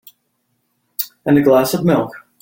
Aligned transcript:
And 1.27 1.37
a 1.37 1.43
glass 1.43 1.75
of 1.75 1.85
milk. 1.85 2.11